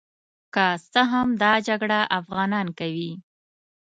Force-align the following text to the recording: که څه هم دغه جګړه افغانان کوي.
که 0.53 0.65
څه 0.91 1.01
هم 1.11 1.27
دغه 1.41 1.59
جګړه 1.67 1.99
افغانان 2.19 2.67
کوي. 2.79 3.11